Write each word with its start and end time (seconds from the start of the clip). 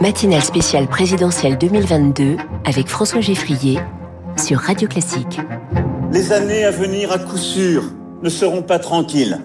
Matinale 0.00 0.42
spéciale 0.42 0.86
présidentielle 0.86 1.56
2022 1.58 2.36
avec 2.64 2.88
François 2.88 3.20
Geffrier 3.20 3.78
sur 4.36 4.58
Radio 4.58 4.88
Classique. 4.88 5.40
Les 6.12 6.32
années 6.32 6.64
à 6.64 6.70
venir, 6.70 7.12
à 7.12 7.18
coup 7.18 7.36
sûr, 7.36 7.84
ne 8.22 8.28
seront 8.28 8.62
pas 8.62 8.78
tranquilles. 8.78 9.40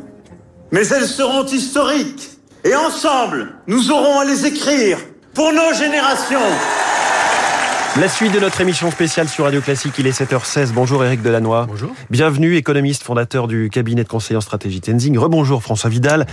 Mais 0.71 0.87
elles 0.87 1.07
seront 1.07 1.45
historiques. 1.45 2.29
Et 2.63 2.75
ensemble, 2.75 3.55
nous 3.67 3.91
aurons 3.91 4.19
à 4.19 4.25
les 4.25 4.45
écrire 4.45 4.97
pour 5.33 5.51
nos 5.53 5.73
générations. 5.73 6.39
La 7.99 8.07
suite 8.07 8.33
de 8.33 8.39
notre 8.39 8.61
émission 8.61 8.89
spéciale 8.91 9.27
sur 9.27 9.43
Radio 9.43 9.59
Classique, 9.59 9.95
il 9.99 10.07
est 10.07 10.17
7h16. 10.17 10.71
Bonjour 10.71 11.03
Eric 11.03 11.21
Delannoy. 11.21 11.65
Bonjour. 11.67 11.91
Bienvenue, 12.09 12.55
économiste, 12.55 13.03
fondateur 13.03 13.45
du 13.45 13.69
cabinet 13.69 14.05
de 14.05 14.07
conseil 14.07 14.37
en 14.37 14.41
stratégie 14.41 14.79
Tenzing. 14.79 15.17
Rebonjour 15.17 15.61
François 15.61 15.89
Vidal, 15.89 16.25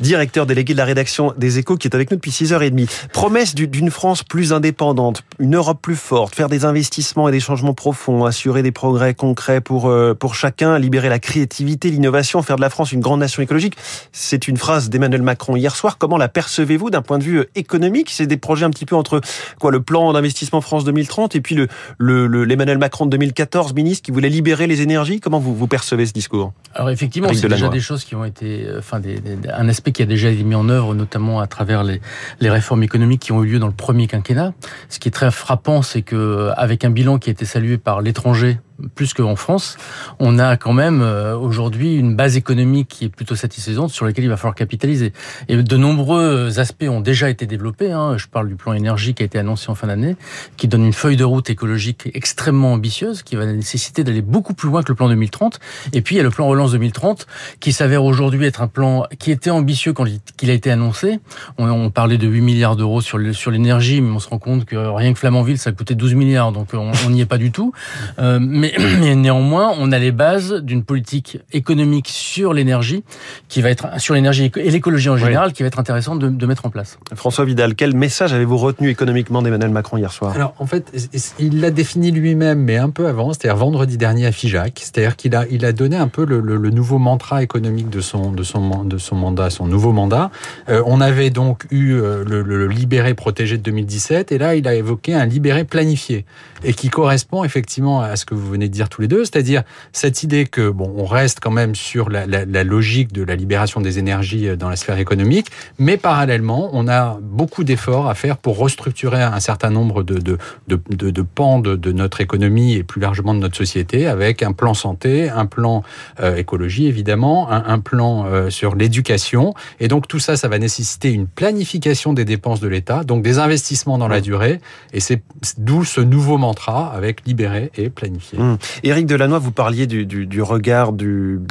directeur 0.00 0.46
délégué 0.46 0.72
de 0.72 0.78
la 0.78 0.86
rédaction 0.86 1.34
des 1.36 1.58
Échos 1.58 1.76
qui 1.76 1.86
est 1.86 1.94
avec 1.94 2.10
nous 2.10 2.16
depuis 2.16 2.30
6h30. 2.30 2.88
Promesse 3.12 3.54
d'une 3.54 3.90
France 3.90 4.22
plus 4.22 4.54
indépendante, 4.54 5.22
une 5.38 5.54
Europe 5.54 5.80
plus 5.82 5.96
forte, 5.96 6.34
faire 6.34 6.48
des 6.48 6.64
investissements 6.64 7.28
et 7.28 7.32
des 7.32 7.40
changements 7.40 7.74
profonds, 7.74 8.24
assurer 8.24 8.62
des 8.62 8.72
progrès 8.72 9.12
concrets 9.12 9.60
pour, 9.60 9.90
euh, 9.90 10.14
pour 10.14 10.34
chacun, 10.34 10.78
libérer 10.78 11.10
la 11.10 11.18
créativité, 11.18 11.90
l'innovation, 11.90 12.40
faire 12.40 12.56
de 12.56 12.62
la 12.62 12.70
France 12.70 12.90
une 12.90 13.00
grande 13.00 13.20
nation 13.20 13.42
écologique. 13.42 13.76
C'est 14.12 14.48
une 14.48 14.56
phrase 14.56 14.88
d'Emmanuel 14.88 15.20
Macron 15.20 15.56
hier 15.56 15.76
soir. 15.76 15.98
Comment 15.98 16.16
la 16.16 16.28
percevez-vous 16.28 16.88
d'un 16.88 17.02
point 17.02 17.18
de 17.18 17.24
vue 17.24 17.44
économique? 17.54 18.08
C'est 18.10 18.26
des 18.26 18.38
projets 18.38 18.64
un 18.64 18.70
petit 18.70 18.86
peu 18.86 18.96
entre 18.96 19.20
quoi 19.60 19.70
le 19.70 19.82
plan 19.82 20.14
d'investissement 20.14 20.62
France 20.62 20.84
2030 21.02 21.36
et 21.36 21.40
puis 21.40 21.54
le, 21.54 21.68
le, 21.98 22.44
l'Emmanuel 22.44 22.78
Macron 22.78 23.06
de 23.06 23.10
2014, 23.10 23.74
ministre, 23.74 24.04
qui 24.04 24.10
voulait 24.10 24.28
libérer 24.28 24.66
les 24.66 24.80
énergies. 24.80 25.20
Comment 25.20 25.38
vous, 25.38 25.54
vous 25.54 25.66
percevez 25.66 26.06
ce 26.06 26.12
discours? 26.12 26.52
Alors 26.74 26.90
effectivement, 26.90 27.28
c'est 27.32 27.48
déjà 27.48 27.68
des 27.68 27.80
choses 27.80 28.04
qui 28.04 28.14
ont 28.14 28.24
été, 28.24 28.66
euh, 28.66 28.78
enfin, 28.78 29.00
des, 29.00 29.20
un 29.52 29.68
aspect 29.68 29.92
qui 29.92 30.02
a 30.02 30.06
déjà 30.06 30.30
été 30.30 30.42
mis 30.44 30.54
en 30.54 30.68
œuvre, 30.68 30.94
notamment 30.94 31.40
à 31.40 31.46
travers 31.46 31.84
les, 31.84 32.00
les 32.40 32.50
réformes 32.50 32.82
économiques 32.82 33.20
qui 33.20 33.32
ont 33.32 33.42
eu 33.44 33.52
lieu 33.52 33.58
dans 33.58 33.66
le 33.66 33.72
premier 33.72 34.06
quinquennat. 34.06 34.52
Ce 34.88 34.98
qui 34.98 35.08
est 35.08 35.12
très 35.12 35.30
frappant, 35.30 35.82
c'est 35.82 36.02
que 36.02 36.50
avec 36.56 36.84
un 36.84 36.90
bilan 36.90 37.18
qui 37.18 37.30
a 37.30 37.32
été 37.32 37.44
salué 37.44 37.78
par 37.78 38.00
l'étranger 38.00 38.58
plus 38.94 39.14
qu'en 39.14 39.36
France, 39.36 39.76
on 40.18 40.38
a 40.38 40.56
quand 40.56 40.72
même 40.72 41.02
euh, 41.02 41.36
aujourd'hui 41.36 41.96
une 41.96 42.16
base 42.16 42.36
économique 42.36 42.88
qui 42.88 43.04
est 43.06 43.08
plutôt 43.08 43.36
satisfaisante 43.36 43.90
sur 43.90 44.06
laquelle 44.06 44.24
il 44.24 44.30
va 44.30 44.36
falloir 44.36 44.54
capitaliser. 44.54 45.12
Et 45.48 45.56
de 45.56 45.76
nombreux 45.76 46.58
aspects 46.58 46.86
ont 46.88 47.00
déjà 47.00 47.30
été 47.30 47.46
développés. 47.46 47.92
Hein. 47.92 48.16
Je 48.18 48.26
parle 48.26 48.48
du 48.48 48.56
plan 48.56 48.72
énergie 48.72 49.14
qui 49.14 49.22
a 49.22 49.26
été 49.26 49.38
annoncé 49.38 49.70
en 49.70 49.74
fin 49.74 49.86
d'année, 49.86 50.16
qui 50.56 50.68
donne 50.68 50.84
une 50.84 50.92
feuille 50.92 51.16
de 51.16 51.24
route 51.24 51.48
écologique 51.50 52.10
extrêmement 52.14 52.72
ambitieuse, 52.72 53.22
qui 53.22 53.36
va 53.36 53.46
nécessiter 53.46 54.04
d'aller 54.04 54.22
beaucoup 54.22 54.54
plus 54.54 54.68
loin 54.68 54.82
que 54.82 54.90
le 54.90 54.94
plan 54.94 55.08
2030. 55.08 55.60
Et 55.92 56.02
puis 56.02 56.14
il 56.14 56.18
y 56.18 56.20
a 56.20 56.24
le 56.24 56.30
plan 56.30 56.46
relance 56.46 56.72
2030, 56.72 57.26
qui 57.60 57.72
s'avère 57.72 58.04
aujourd'hui 58.04 58.46
être 58.46 58.62
un 58.62 58.68
plan 58.68 59.06
qui 59.18 59.30
était 59.30 59.50
ambitieux 59.50 59.92
quand 59.92 60.06
il 60.42 60.50
a 60.50 60.52
été 60.52 60.70
annoncé. 60.70 61.20
On, 61.58 61.90
parlait 61.90 62.18
de 62.18 62.26
8 62.26 62.40
milliards 62.40 62.76
d'euros 62.76 63.00
sur 63.00 63.18
l'énergie, 63.18 64.00
mais 64.00 64.10
on 64.10 64.18
se 64.18 64.28
rend 64.28 64.38
compte 64.38 64.64
que 64.64 64.76
rien 64.76 65.12
que 65.12 65.18
Flamanville, 65.18 65.58
ça 65.58 65.72
coûtait 65.72 65.94
12 65.94 66.14
milliards, 66.14 66.52
donc 66.52 66.68
on 66.74 67.10
n'y 67.10 67.20
est 67.20 67.26
pas 67.26 67.38
du 67.38 67.50
tout. 67.50 67.72
Euh, 68.18 68.38
mais 68.40 68.71
mais, 69.00 69.14
néanmoins, 69.14 69.74
on 69.78 69.92
a 69.92 69.98
les 69.98 70.12
bases 70.12 70.52
d'une 70.62 70.84
politique 70.84 71.38
économique 71.52 72.08
sur 72.08 72.52
l'énergie 72.52 73.04
qui 73.48 73.62
va 73.62 73.70
être 73.70 74.00
sur 74.00 74.14
l'énergie 74.14 74.50
et 74.56 74.70
l'écologie 74.70 75.08
en 75.08 75.16
général 75.16 75.52
qui 75.52 75.62
va 75.62 75.66
être 75.66 75.78
intéressante 75.78 76.18
de, 76.18 76.28
de, 76.28 76.46
mettre 76.46 76.66
en 76.66 76.70
place. 76.70 76.98
François 77.14 77.44
Vidal, 77.44 77.74
quel 77.74 77.94
message 77.94 78.32
avez-vous 78.32 78.56
retenu 78.56 78.88
économiquement 78.88 79.42
d'Emmanuel 79.42 79.70
Macron 79.70 79.96
hier 79.96 80.12
soir? 80.12 80.34
Alors 80.34 80.54
en 80.58 80.66
fait, 80.66 80.92
il 81.38 81.60
l'a 81.60 81.70
défini 81.70 82.10
lui-même, 82.10 82.60
mais 82.60 82.76
un 82.76 82.90
peu 82.90 83.06
avant, 83.06 83.32
c'est-à-dire 83.32 83.56
vendredi 83.56 83.96
dernier 83.96 84.26
à 84.26 84.32
Figeac, 84.32 84.80
c'est-à-dire 84.82 85.16
qu'il 85.16 85.34
a 85.34 85.46
il 85.50 85.64
a 85.64 85.72
donné 85.72 85.96
un 85.96 86.08
peu 86.08 86.24
le, 86.24 86.40
le, 86.40 86.56
le, 86.56 86.70
nouveau 86.70 86.98
mantra 86.98 87.42
économique 87.42 87.90
de 87.90 88.00
son 88.00 88.32
de 88.32 88.42
son 88.42 88.84
de 88.84 88.98
son 88.98 89.16
mandat, 89.16 89.50
son 89.50 89.66
nouveau 89.66 89.92
mandat. 89.92 90.30
Euh, 90.68 90.82
on 90.86 91.00
avait 91.00 91.30
donc 91.30 91.66
eu 91.70 91.92
euh, 91.94 92.24
le, 92.24 92.42
le 92.42 92.66
libéré 92.68 93.14
protégé 93.14 93.58
de 93.58 93.62
2017, 93.62 94.32
et 94.32 94.38
là 94.38 94.54
il 94.54 94.66
a 94.66 94.74
évoqué 94.74 95.14
un 95.14 95.26
libéré 95.26 95.64
planifié 95.64 96.24
et 96.64 96.74
qui 96.74 96.88
correspond 96.88 97.44
effectivement 97.44 98.00
à 98.00 98.16
ce 98.16 98.24
que 98.24 98.34
vous 98.34 98.48
venez 98.48 98.61
de 98.68 98.72
dire 98.72 98.88
tous 98.88 99.02
les 99.02 99.08
deux, 99.08 99.24
c'est-à-dire 99.24 99.62
cette 99.92 100.22
idée 100.22 100.46
que 100.46 100.70
bon, 100.70 100.92
on 100.96 101.04
reste 101.04 101.40
quand 101.40 101.50
même 101.50 101.74
sur 101.74 102.10
la, 102.10 102.26
la, 102.26 102.44
la, 102.44 102.64
logique 102.64 103.12
de 103.12 103.22
la 103.22 103.36
libération 103.36 103.80
des 103.80 103.98
énergies 103.98 104.48
euh, 104.48 104.56
dans 104.56 104.68
la 104.68 104.76
sphère 104.76 104.98
économique, 104.98 105.48
mais 105.78 105.96
parallèlement, 105.96 106.70
on 106.72 106.88
a 106.88 107.18
beaucoup 107.20 107.64
d'efforts 107.64 108.08
à 108.08 108.14
faire 108.14 108.36
pour 108.36 108.58
restructurer 108.58 109.22
un 109.22 109.40
certain 109.40 109.70
nombre 109.70 110.02
de, 110.02 110.18
de, 110.18 110.38
de, 110.68 110.80
de, 110.90 111.10
de 111.10 111.22
pans 111.22 111.58
de, 111.58 111.76
de, 111.76 111.92
notre 111.92 112.20
économie 112.20 112.74
et 112.74 112.82
plus 112.82 113.00
largement 113.00 113.34
de 113.34 113.40
notre 113.40 113.56
société, 113.56 114.06
avec 114.06 114.42
un 114.42 114.52
plan 114.52 114.74
santé, 114.74 115.28
un 115.28 115.46
plan 115.46 115.82
euh, 116.20 116.36
écologie 116.36 116.86
évidemment, 116.86 117.50
un, 117.50 117.64
un 117.66 117.78
plan 117.78 118.26
euh, 118.26 118.50
sur 118.50 118.74
l'éducation, 118.74 119.54
et 119.80 119.88
donc 119.88 120.08
tout 120.08 120.18
ça, 120.18 120.36
ça 120.36 120.48
va 120.48 120.58
nécessiter 120.58 121.12
une 121.12 121.26
planification 121.26 122.12
des 122.12 122.24
dépenses 122.24 122.60
de 122.60 122.68
l'État, 122.68 123.04
donc 123.04 123.22
des 123.22 123.38
investissements 123.38 123.98
dans 123.98 124.08
la 124.08 124.20
durée, 124.20 124.60
et 124.92 125.00
c'est 125.00 125.22
d'où 125.58 125.84
ce 125.84 126.00
nouveau 126.00 126.38
mantra 126.38 126.92
avec 126.92 127.26
libérer 127.26 127.70
et 127.76 127.90
planifier. 127.90 128.38
Mmh. 128.38 128.51
Éric 128.82 129.06
Delannoy, 129.06 129.38
vous 129.38 129.52
parliez 129.52 129.86
du, 129.86 130.42
regard 130.42 130.92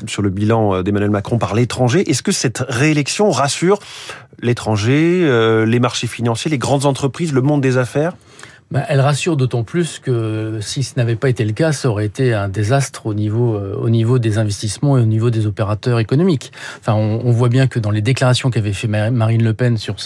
sur 0.07 0.21
le 0.21 0.29
bilan 0.29 0.75
euh, 0.75 0.83
d'Emmanuel 0.83 1.11
Macron 1.11 1.37
par 1.37 1.55
l'étranger. 1.55 2.09
Est-ce 2.09 2.23
que 2.23 2.31
cette 2.31 2.63
réélection 2.67 3.31
rassure 3.31 3.79
l'étranger, 4.41 5.21
euh, 5.23 5.65
les 5.65 5.79
marchés 5.79 6.07
financiers, 6.07 6.49
les 6.49 6.57
grandes 6.57 6.85
entreprises, 6.85 7.33
le 7.33 7.41
monde 7.41 7.61
des 7.61 7.77
affaires? 7.77 8.13
Bah, 8.71 8.85
elle 8.87 9.01
rassure 9.01 9.35
d'autant 9.35 9.63
plus 9.63 9.99
que 9.99 10.59
si 10.61 10.83
ce 10.83 10.93
n'avait 10.95 11.17
pas 11.17 11.27
été 11.27 11.43
le 11.43 11.51
cas, 11.51 11.73
ça 11.73 11.89
aurait 11.89 12.05
été 12.05 12.33
un 12.33 12.47
désastre 12.47 13.05
au 13.05 13.13
niveau, 13.13 13.55
euh, 13.55 14.17
des 14.17 14.37
investissements 14.37 14.97
et 14.97 15.01
au 15.01 15.05
niveau 15.05 15.29
des 15.29 15.45
opérateurs 15.45 15.99
économiques. 15.99 16.53
Enfin, 16.79 16.93
on, 16.93 17.31
voit 17.31 17.49
bien 17.49 17.67
que 17.67 17.79
dans 17.79 17.91
les 17.91 18.01
déclarations 18.01 18.49
qu'avait 18.49 18.71
fait 18.71 18.87
Marine 18.87 19.43
Le 19.43 19.53
Pen 19.53 19.77
sur, 19.77 19.97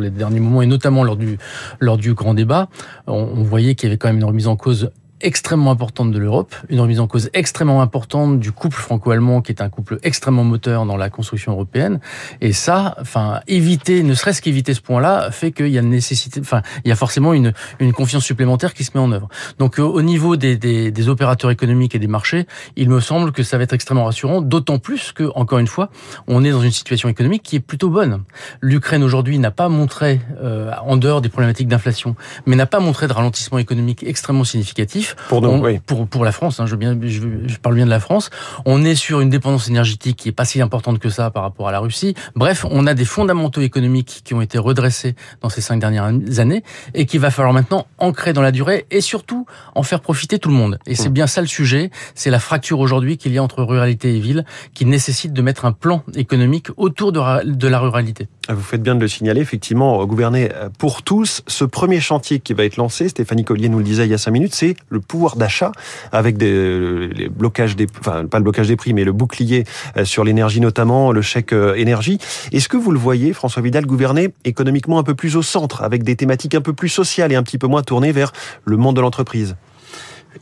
les 0.00 0.10
derniers 0.10 0.40
moments, 0.40 0.62
et 0.62 0.66
notamment 0.66 1.04
lors 1.04 1.16
du, 1.16 1.38
lors 1.78 1.96
du 1.96 2.14
grand 2.14 2.34
débat, 2.34 2.68
on, 3.06 3.14
on 3.14 3.42
voyait 3.44 3.76
qu'il 3.76 3.88
y 3.88 3.90
avait 3.90 3.98
quand 3.98 4.08
même 4.08 4.16
une 4.16 4.24
remise 4.24 4.48
en 4.48 4.56
cause 4.56 4.90
extrêmement 5.20 5.70
importante 5.70 6.10
de 6.12 6.18
l'Europe, 6.18 6.54
une 6.68 6.80
remise 6.80 7.00
en 7.00 7.06
cause 7.06 7.30
extrêmement 7.32 7.82
importante 7.82 8.38
du 8.38 8.52
couple 8.52 8.76
franco-allemand 8.76 9.42
qui 9.42 9.52
est 9.52 9.60
un 9.60 9.68
couple 9.68 9.98
extrêmement 10.02 10.44
moteur 10.44 10.86
dans 10.86 10.96
la 10.96 11.10
construction 11.10 11.52
européenne. 11.52 12.00
Et 12.40 12.52
ça, 12.52 12.96
enfin, 13.00 13.40
éviter, 13.46 14.02
ne 14.02 14.14
serait-ce 14.14 14.42
qu'éviter 14.42 14.74
ce 14.74 14.80
point-là, 14.80 15.30
fait 15.30 15.52
qu'il 15.52 15.68
y 15.68 15.78
a 15.78 15.82
nécessité, 15.82 16.40
enfin, 16.40 16.62
il 16.84 16.88
y 16.88 16.92
a 16.92 16.96
forcément 16.96 17.32
une, 17.32 17.52
une 17.80 17.92
confiance 17.92 18.24
supplémentaire 18.24 18.74
qui 18.74 18.84
se 18.84 18.92
met 18.94 19.00
en 19.00 19.12
œuvre. 19.12 19.28
Donc, 19.58 19.78
euh, 19.78 19.82
au 19.82 20.02
niveau 20.02 20.36
des, 20.36 20.56
des, 20.56 20.90
des, 20.90 21.08
opérateurs 21.08 21.50
économiques 21.50 21.94
et 21.94 21.98
des 21.98 22.06
marchés, 22.06 22.46
il 22.76 22.88
me 22.88 23.00
semble 23.00 23.32
que 23.32 23.42
ça 23.42 23.56
va 23.56 23.64
être 23.64 23.72
extrêmement 23.72 24.04
rassurant, 24.04 24.40
d'autant 24.40 24.78
plus 24.78 25.12
que, 25.12 25.30
encore 25.34 25.58
une 25.58 25.66
fois, 25.66 25.90
on 26.26 26.44
est 26.44 26.50
dans 26.50 26.60
une 26.60 26.70
situation 26.70 27.08
économique 27.08 27.42
qui 27.42 27.56
est 27.56 27.60
plutôt 27.60 27.88
bonne. 27.88 28.22
L'Ukraine 28.60 29.02
aujourd'hui 29.02 29.38
n'a 29.38 29.50
pas 29.50 29.68
montré, 29.68 30.20
euh, 30.42 30.70
en 30.86 30.96
dehors 30.96 31.20
des 31.20 31.28
problématiques 31.28 31.68
d'inflation, 31.68 32.14
mais 32.46 32.56
n'a 32.56 32.66
pas 32.66 32.80
montré 32.80 33.08
de 33.08 33.12
ralentissement 33.12 33.58
économique 33.58 34.04
extrêmement 34.04 34.44
significatif 34.44 35.07
pour, 35.28 35.42
nous, 35.42 35.48
on, 35.48 35.60
oui. 35.60 35.78
pour, 35.84 36.06
pour 36.06 36.24
la 36.24 36.32
France. 36.32 36.60
Hein, 36.60 36.66
je, 36.66 36.76
bien, 36.76 36.98
je, 37.00 37.20
je, 37.46 37.58
parle 37.58 37.74
bien 37.74 37.84
de 37.84 37.90
la 37.90 38.00
France. 38.00 38.30
On 38.64 38.84
est 38.84 38.94
sur 38.94 39.20
une 39.20 39.30
dépendance 39.30 39.68
énergétique 39.68 40.16
qui 40.16 40.28
est 40.28 40.32
pas 40.32 40.44
si 40.44 40.60
importante 40.60 40.98
que 40.98 41.08
ça 41.08 41.30
par 41.30 41.42
rapport 41.42 41.68
à 41.68 41.72
la 41.72 41.80
Russie. 41.80 42.14
Bref, 42.34 42.64
on 42.70 42.86
a 42.86 42.94
des 42.94 43.04
fondamentaux 43.04 43.60
économiques 43.60 44.22
qui 44.24 44.34
ont 44.34 44.40
été 44.40 44.58
redressés 44.58 45.14
dans 45.40 45.48
ces 45.48 45.60
cinq 45.60 45.78
dernières 45.78 46.12
années 46.38 46.62
et 46.94 47.06
qu'il 47.06 47.20
va 47.20 47.30
falloir 47.30 47.52
maintenant 47.52 47.86
ancrer 47.98 48.32
dans 48.32 48.42
la 48.42 48.52
durée 48.52 48.86
et 48.90 49.00
surtout 49.00 49.46
en 49.74 49.82
faire 49.82 50.00
profiter 50.00 50.38
tout 50.38 50.48
le 50.48 50.54
monde. 50.54 50.78
Et 50.86 50.94
c'est 50.94 51.08
mmh. 51.08 51.12
bien 51.12 51.26
ça 51.26 51.40
le 51.40 51.46
sujet. 51.46 51.90
C'est 52.14 52.30
la 52.30 52.40
fracture 52.40 52.80
aujourd'hui 52.80 53.16
qu'il 53.16 53.32
y 53.32 53.38
a 53.38 53.42
entre 53.42 53.62
ruralité 53.62 54.16
et 54.16 54.20
ville 54.20 54.44
qui 54.74 54.84
nécessite 54.84 55.32
de 55.32 55.42
mettre 55.42 55.64
un 55.64 55.72
plan 55.72 56.02
économique 56.14 56.68
autour 56.76 57.12
de, 57.12 57.44
de 57.44 57.68
la 57.68 57.78
ruralité. 57.78 58.28
Vous 58.48 58.62
faites 58.62 58.82
bien 58.82 58.94
de 58.94 59.00
le 59.00 59.08
signaler, 59.08 59.42
effectivement, 59.42 60.04
gouverner 60.06 60.48
pour 60.78 61.02
tous. 61.02 61.42
Ce 61.46 61.64
premier 61.64 62.00
chantier 62.00 62.40
qui 62.40 62.54
va 62.54 62.64
être 62.64 62.76
lancé, 62.76 63.08
Stéphanie 63.08 63.44
Collier 63.44 63.68
nous 63.68 63.78
le 63.78 63.84
disait 63.84 64.06
il 64.06 64.10
y 64.10 64.14
a 64.14 64.18
cinq 64.18 64.30
minutes, 64.30 64.54
c'est 64.54 64.76
le 64.88 64.97
pouvoir 65.00 65.36
d'achat 65.36 65.72
avec 66.12 66.36
des 66.36 67.08
les 67.08 67.28
blocages 67.28 67.76
des, 67.76 67.86
enfin 68.00 68.26
pas 68.26 68.38
le 68.38 68.44
blocage 68.44 68.68
des 68.68 68.76
prix, 68.76 68.92
mais 68.94 69.04
le 69.04 69.12
bouclier 69.12 69.64
sur 70.04 70.24
l'énergie 70.24 70.60
notamment, 70.60 71.12
le 71.12 71.22
chèque 71.22 71.52
énergie. 71.52 72.18
Est-ce 72.52 72.68
que 72.68 72.76
vous 72.76 72.90
le 72.90 72.98
voyez, 72.98 73.32
François 73.32 73.62
Vidal, 73.62 73.86
gouverner 73.86 74.30
économiquement 74.44 74.98
un 74.98 75.02
peu 75.02 75.14
plus 75.14 75.36
au 75.36 75.42
centre, 75.42 75.82
avec 75.82 76.02
des 76.02 76.16
thématiques 76.16 76.54
un 76.54 76.60
peu 76.60 76.72
plus 76.72 76.88
sociales 76.88 77.32
et 77.32 77.36
un 77.36 77.42
petit 77.42 77.58
peu 77.58 77.66
moins 77.66 77.82
tournées 77.82 78.12
vers 78.12 78.32
le 78.64 78.76
monde 78.76 78.96
de 78.96 79.00
l'entreprise? 79.00 79.56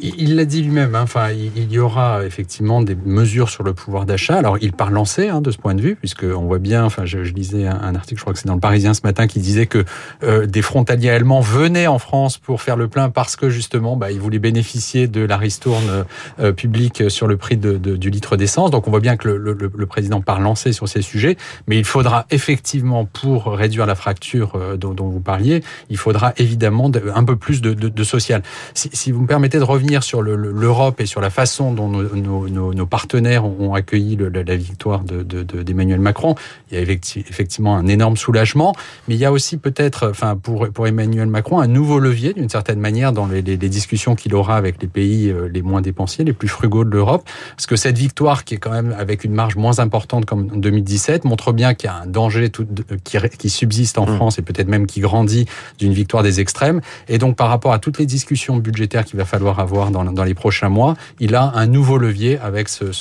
Il 0.00 0.36
l'a 0.36 0.44
dit 0.44 0.62
lui-même, 0.62 0.94
hein, 0.94 1.02
enfin, 1.02 1.30
il 1.30 1.72
y 1.72 1.78
aura 1.78 2.24
effectivement 2.24 2.82
des 2.82 2.94
mesures 2.94 3.48
sur 3.48 3.62
le 3.62 3.72
pouvoir 3.72 4.04
d'achat. 4.04 4.36
Alors, 4.36 4.58
il 4.60 4.72
part 4.72 4.90
lancé 4.90 5.28
hein, 5.28 5.40
de 5.40 5.50
ce 5.50 5.58
point 5.58 5.74
de 5.74 5.80
vue, 5.80 5.96
puisqu'on 5.96 6.44
voit 6.44 6.58
bien, 6.58 6.84
enfin, 6.84 7.04
je, 7.04 7.18
lisais 7.18 7.66
un, 7.66 7.94
article, 7.94 8.18
je 8.18 8.24
crois 8.24 8.32
que 8.32 8.38
c'est 8.38 8.48
dans 8.48 8.54
le 8.54 8.60
Parisien 8.60 8.94
ce 8.94 9.00
matin, 9.04 9.26
qui 9.26 9.38
disait 9.38 9.66
que 9.66 9.84
euh, 10.22 10.46
des 10.46 10.62
frontaliers 10.62 11.10
allemands 11.10 11.40
venaient 11.40 11.86
en 11.86 11.98
France 11.98 12.36
pour 12.36 12.62
faire 12.62 12.76
le 12.76 12.88
plein 12.88 13.10
parce 13.10 13.36
que 13.36 13.48
justement, 13.48 13.96
bah, 13.96 14.10
ils 14.10 14.20
voulaient 14.20 14.38
bénéficier 14.38 15.08
de 15.08 15.22
la 15.22 15.36
ristourne 15.36 16.04
euh, 16.40 16.52
publique 16.52 17.10
sur 17.10 17.26
le 17.26 17.36
prix 17.36 17.56
du 17.56 18.10
litre 18.10 18.36
d'essence. 18.36 18.70
Donc, 18.70 18.88
on 18.88 18.90
voit 18.90 19.00
bien 19.00 19.16
que 19.16 19.28
le, 19.28 19.86
président 19.86 20.20
part 20.20 20.40
lancé 20.40 20.72
sur 20.72 20.88
ces 20.88 21.00
sujets, 21.00 21.36
mais 21.68 21.78
il 21.78 21.84
faudra 21.84 22.26
effectivement, 22.30 23.04
pour 23.04 23.46
réduire 23.46 23.86
la 23.86 23.94
fracture 23.94 24.56
euh, 24.56 24.76
dont, 24.76 24.94
vous 25.08 25.20
parliez, 25.20 25.62
il 25.90 25.96
faudra 25.96 26.32
évidemment 26.38 26.90
un 27.14 27.24
peu 27.24 27.36
plus 27.36 27.60
de, 27.60 27.72
de 27.72 28.04
social. 28.04 28.42
Si, 28.74 28.90
si 28.92 29.12
vous 29.12 29.22
me 29.22 29.26
permettez 29.26 29.58
de 29.58 29.62
revenir 29.76 30.02
sur 30.02 30.22
l'Europe 30.22 31.00
et 31.00 31.06
sur 31.06 31.20
la 31.20 31.30
façon 31.30 31.72
dont 31.72 31.88
nos, 31.88 32.86
partenaires 32.86 33.44
ont 33.44 33.74
accueilli 33.74 34.16
la 34.16 34.56
victoire 34.56 35.00
d'Emmanuel 35.00 35.98
de, 35.98 36.02
Macron, 36.02 36.34
il 36.70 36.78
y 36.78 36.80
a 36.80 36.82
effectivement 36.82 37.76
un 37.76 37.86
énorme 37.86 38.16
soulagement, 38.16 38.74
mais 39.06 39.14
il 39.14 39.18
y 39.18 39.24
a 39.24 39.32
aussi 39.32 39.58
peut-être, 39.58 40.08
enfin 40.08 40.36
pour, 40.36 40.68
pour 40.70 40.86
Emmanuel 40.86 41.28
Macron, 41.28 41.60
un 41.60 41.66
nouveau 41.66 41.98
levier 41.98 42.32
d'une 42.32 42.48
certaine 42.48 42.80
manière 42.80 43.12
dans 43.12 43.26
les, 43.26 43.42
les, 43.42 43.56
discussions 43.56 44.14
qu'il 44.14 44.34
aura 44.34 44.56
avec 44.56 44.80
les 44.80 44.88
pays 44.88 45.28
euh, 45.28 45.48
les 45.52 45.60
moins 45.60 45.80
dépensiers, 45.82 46.24
les 46.24 46.32
plus 46.32 46.48
frugaux 46.48 46.84
de 46.84 46.90
l'Europe, 46.90 47.28
parce 47.50 47.66
que 47.66 47.76
cette 47.76 47.98
victoire 47.98 48.44
qui 48.44 48.54
est 48.54 48.58
quand 48.58 48.70
même 48.70 48.94
avec 48.98 49.24
une 49.24 49.32
marge 49.32 49.56
moins 49.56 49.78
importante 49.78 50.24
comme 50.24 50.48
en 50.52 50.56
2017 50.56 51.24
montre 51.24 51.52
bien 51.52 51.74
qu'il 51.74 51.88
y 51.88 51.92
a 51.92 51.96
un 51.96 52.06
danger 52.06 52.48
tout, 52.50 52.66
qui, 53.04 53.18
qui 53.38 53.50
subsiste 53.50 53.98
en 53.98 54.06
mmh. 54.06 54.16
France 54.16 54.38
et 54.38 54.42
peut-être 54.42 54.68
même 54.68 54.86
qui 54.86 55.00
grandit 55.00 55.46
d'une 55.78 55.92
victoire 55.92 56.22
des 56.22 56.40
extrêmes. 56.40 56.80
Et 57.08 57.18
donc 57.18 57.36
par 57.36 57.48
rapport 57.48 57.72
à 57.72 57.78
toutes 57.78 57.98
les 57.98 58.06
discussions 58.06 58.56
budgétaires 58.56 59.04
qu'il 59.04 59.18
va 59.18 59.24
falloir 59.24 59.60
avoir 59.60 59.65
dans, 59.66 60.04
dans 60.04 60.24
les 60.24 60.34
prochains 60.34 60.68
mois, 60.68 60.94
il 61.20 61.34
a 61.34 61.52
un 61.54 61.66
nouveau 61.66 61.98
levier 61.98 62.38
avec 62.38 62.68
ce 62.68 62.92